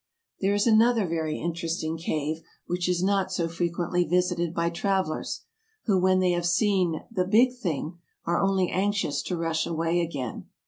There 0.39 0.55
is 0.55 0.65
another 0.65 1.05
very 1.07 1.37
interesting 1.39 1.95
cave, 1.95 2.41
which 2.65 2.89
is 2.89 3.03
not 3.03 3.31
so 3.31 3.47
frequently 3.47 4.03
visited 4.03 4.51
by 4.51 4.71
travelers, 4.71 5.43
who 5.85 5.99
when 6.01 6.17
they 6.19 6.31
have 6.31 6.47
seen" 6.47 7.03
the 7.11 7.23
big 7.23 7.55
thing," 7.57 7.99
are 8.25 8.41
only 8.41 8.69
anxious 8.71 9.21
to 9.21 9.37
rush 9.37 9.67
away 9.67 9.99
again. 10.01 10.47